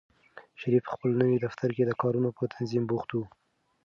[0.59, 3.17] شریف په خپل نوي دفتر کې د کارونو په تنظیم بوخت و.